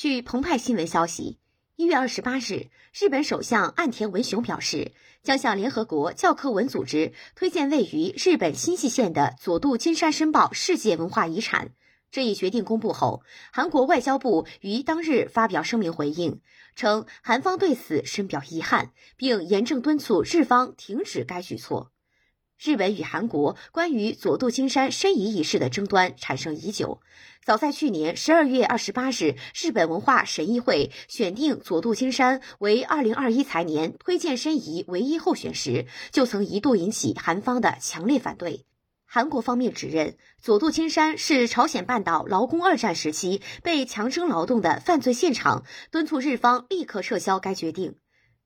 [0.00, 1.40] 据澎湃新闻消息，
[1.74, 4.92] 一月二十八日，日本首相岸田文雄表示，
[5.24, 11.72] 将向联合国教科文组织推荐位于日本新舄县的佐渡金山申报世界文化遗产。
[12.12, 16.42] 这一决定公布后，韩国外交部于当日发表声明回应，
[16.76, 21.90] 称韩方对此深表遗憾，并严正敦促日方停止该举措。
[22.60, 27.00] 日本与韩国关于佐渡金山申遗一事的争端产生已久，
[27.44, 38.64] 早在去年十二月二十八日，日本文化审议会选定佐渡金山为二零二一财年推荐申遗唯一候选时，就曾一度引起韩方的强烈反对。
[39.06, 47.94] 韩国方面指认佐渡金山是朝鲜半岛劳工二战时期被强征劳动的犯罪现场，敦促日方立刻撤销该决定。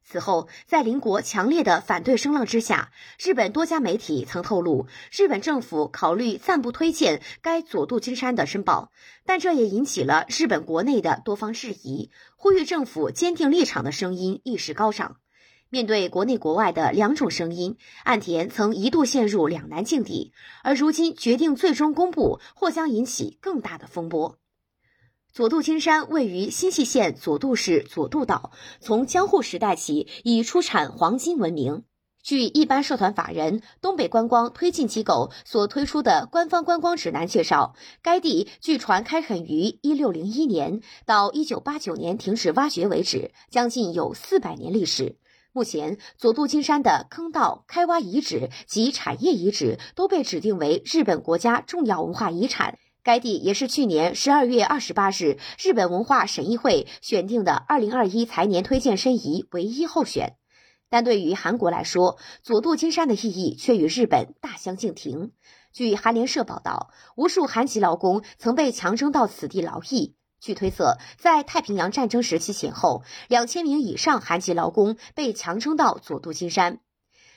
[0.04, 8.92] 此后，在邻国强烈的反对声浪之下，日本多家媒体曾透露，日本政府考虑暂不推荐该佐渡金山的申报，
[9.24, 15.16] 但这也引起了日本国内的多方质疑，呼吁政府坚定立场的声音一时高涨。
[15.70, 24.41] 面对国内国外的两种声音，岸田曾一度陷入两难境地，而如今决定最终公布，或将引起更大的风波。
[25.34, 31.84] 佐渡金山位于新舄县佐渡市佐渡岛，从江户时代起以出产黄金闻名。
[32.22, 45.16] 据一般社团法人东北观光推进机构所推出的官方观光指南介绍，该地据传开垦于一六零一年到一九八九年停止挖掘为止，将近有四百年历史。
[45.54, 52.78] 目前，佐渡金山的坑道、开挖遗址及产业遗址都被指定为日本国家重要文化遗产。
[53.04, 60.36] 该地也是去年十二月二十八日日本文化审议会选定的二零二一财年推荐申遗唯一候选，
[60.88, 65.32] 但对于韩国来说，佐渡金山的意义却与日本大相径庭。
[65.72, 70.14] 据韩联社报道，无数韩籍劳工曾被强征到此地劳役。
[70.38, 76.78] 据推测，在太平洋战争时期前后，两千名以上韩籍劳工被强征到佐渡金山。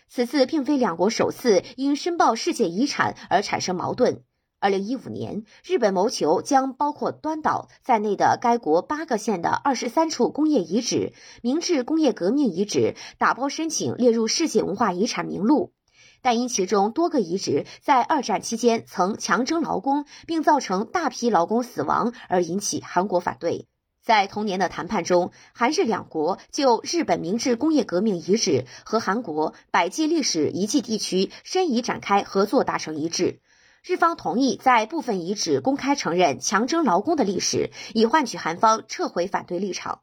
[0.09, 4.23] 此次并非两国首次因申报世界遗产而产生矛盾。
[4.59, 15.73] 二零一五年，日本谋求将包括端岛在内的该国八个县的二十三处工业遗址、明治工业革命遗址打包申请列入世界文化遗产名录，
[16.21, 23.67] 但因其中多个遗址在二战期间曾强征劳工，并造成大批劳工死亡而引起韩国反对。
[24.01, 33.41] 在同年的谈判中，韩日两国就日本明治工业革命遗址和韩国百济历史遗迹地区申遗展开合作达成一致。
[33.87, 39.99] 日方同意在部分遗址公开承认强征劳工的历史，以换取韩方撤回反对立场。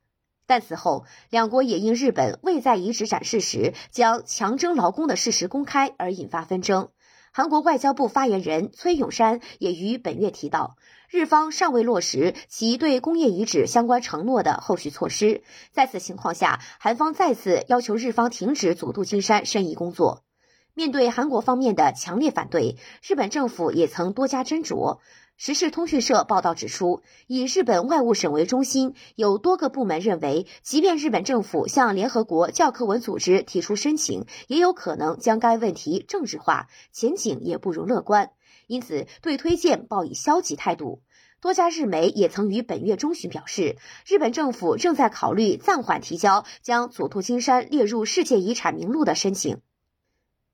[0.46, 6.90] 但此后，两国也因日本未在遗址展示时将强征劳工的事实公开而引发纷争。
[7.32, 10.76] 韩国外交部发言人崔永山也于本月提到，
[11.10, 15.42] 日方尚未落实其对工业遗址相关承诺的后续措施。
[15.72, 20.22] 在此情况下，韩方再次要求日方停止佐渡金山申遗工作。
[20.74, 25.00] 面对韩国方面的强烈反对，日本政府也曾多加斟酌。
[25.36, 38.30] 时事通讯社报道指出，以日本外务省为中心，有多个部门认为，即便日本政府向联合国教科文组织提出申请，也有可能将该问题政治化，前景也不容乐观，
[38.66, 41.02] 因此对推荐抱以消极态度。
[41.40, 49.60] 多家日媒也曾于本月中旬表示，日本政府正在考虑暂缓提交将佐渡金山列入世界遗产名录的申请。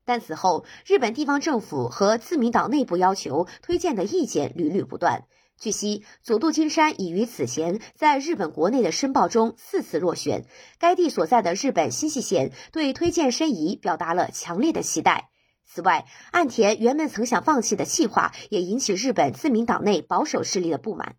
[0.09, 5.25] 但此后，日本地方政府和自民党内部要求推荐的意见屡屡不断。
[5.59, 10.47] 据悉，佐渡金山已于此前在日本国内的申报中四次落选。
[10.79, 15.29] 该地所在的日本新舄县对推荐申遗表达了强烈的期待。
[15.63, 21.17] 此外，岸田原本曾想放弃的计划也引起日本自民党内保守势力的不满。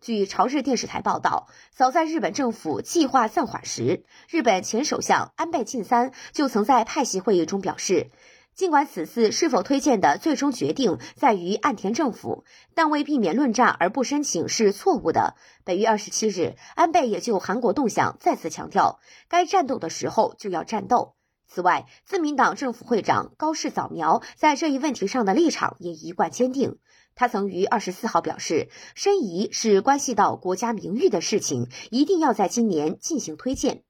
[0.00, 8.10] 据朝日电视台报道，早在日本政府计划暂缓时，日本前首相安倍晋三就曾在派系会议中表示，
[8.54, 15.34] 尽管此次是否推荐的最终决定在于岸田政府，但为避免论战而不申请是错误的。
[15.64, 21.15] 本月二十七日，安倍也就韩国动向再次强调，该战斗的时候就要战斗。
[21.56, 26.76] 此外，自民党政府会长高市早苗在这一问题上的立场也一贯坚定。
[27.14, 33.84] 他曾于二十四号表示，申遗是关系到国家名誉的事情，一定要在今年进行推荐。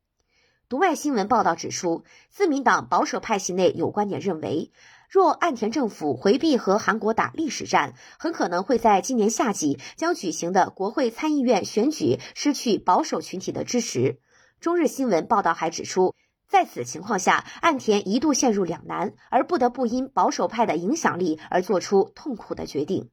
[0.68, 4.70] 读卖新闻报道指出，自民党保守派系内有观点认为，
[5.10, 14.20] 若岸田政府回避和韩国打历史战，很可能会在今年夏季将举行的国会参议院选举失去保守群体的支持。
[14.60, 16.14] 中日新闻报道还指出，
[16.48, 23.10] 在此情况下，岸田一度陷入两难，而不得不因保守派的影响力而做出痛苦的决定。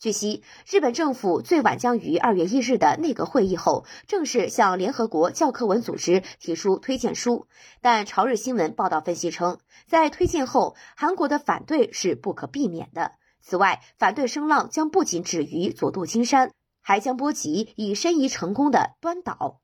[0.00, 7.46] 据悉，日本政府最晚将于二月一日的内阁会议后正式向联合国教科文组织提出推荐书。
[7.80, 13.12] 但朝日新闻报道分析称，在推荐后，韩国的反对是不可避免的。
[13.40, 16.50] 此外，反对声浪将不仅止于佐渡金山，
[16.80, 19.61] 还将波及已申遗成功的端岛。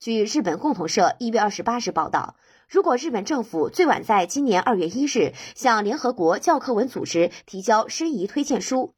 [0.00, 2.34] 据日本共同社一月二十八日报道，
[2.70, 8.94] 如果日本政府最晚在今年二月一日向联合国教科文组织提交申遗推荐书，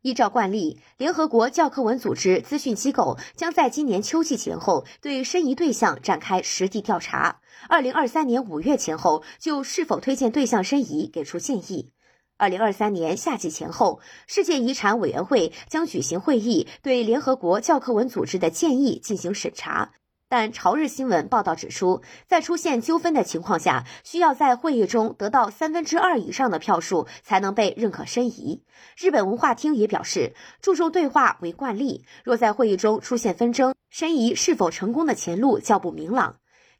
[0.00, 7.40] 依照惯例，联合国教科文组织资讯机构将在今年秋季前后对申遗对象展开实地调查。
[7.68, 11.90] 二零二三年五月前后就是否推荐对象申遗给出建议。
[12.36, 13.98] 二零二三年夏季前后，
[14.28, 19.90] 世界遗产委员会将举行会议，对联合国教科文组织的建议进行审查。
[20.36, 28.64] 但朝日新闻报道指出，在出现纠纷的情况下，需要在会议中得到三分之二以上的票数才能被认可申遗。
[28.96, 36.34] 日本文化厅也表示，注重对话为惯例，若在会议中出现纷争，申遗是否成功的前路较不明朗。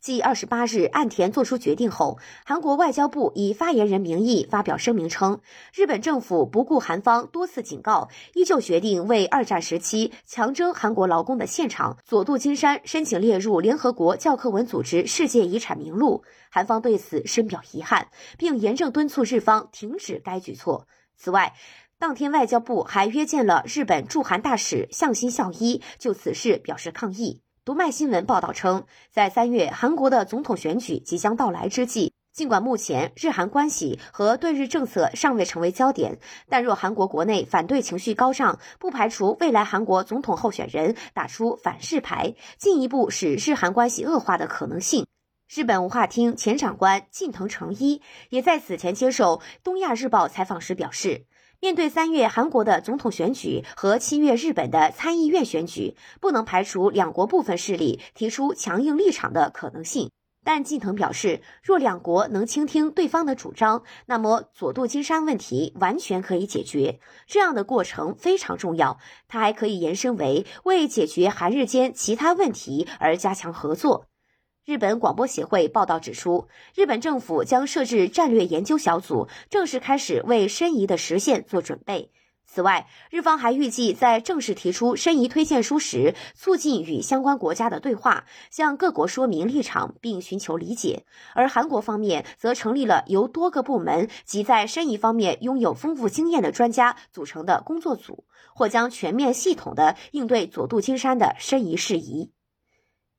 [0.05, 5.41] 继二十八日岸田作出决定后，韩国外交部以发言人名义发表声明称，
[5.73, 16.23] 日本政府不顾韩方多次警告，依旧决定为二战时期强征韩国劳工的现场佐渡金山申请列入联合国教科文组织世界遗产名录。
[16.51, 20.87] 韩方对此深表遗憾，并严正敦促日方停止该举措。
[21.17, 21.55] 此外，
[21.99, 27.44] 当天外交部还约见了日本驻韩大使向新孝一，就此事表示抗议。
[27.65, 36.19] 读卖新闻报道称，在三月韩国的总统选举即将到来之际，尽管目前日韩关系和对日政策尚未成为焦点，
[36.51, 45.07] 但若韩国国内反对情绪高涨，不排除未来韩国总统候选人打出反日牌，进一步使日韩关系恶化的可能性。
[45.49, 51.25] 日本文化厅前长官近藤诚一也在此前接受东亚日报采访时表示。
[51.65, 60.11] 面对三月韩国的总统选举和七月日本的参议院选举，不能排除两国部分势力提出强硬立场的可能性。
[60.45, 67.01] 但近藤表示，若两国能倾听对方的主张，那么佐渡金山问题完全可以解决。
[67.27, 74.05] 这样的过程非常重要，它还可以延伸为为解决韩日间其他问题而加强合作。
[74.65, 82.11] 日本广播协会报道指出，日本政府将设置战略研究小组，正式开始为申遗的实现做准备。
[82.47, 91.05] 此外，日方还预计在正式提出申遗推荐书时，促进与相关国家的对话，向各国说明立场，并寻求理解。
[91.35, 98.25] 而韩国方面则成立了由多个部门及在申遗方面拥有丰富经验的专家组成的工作组，
[98.55, 102.31] 或将全面系统的应对佐渡金山的申遗事宜。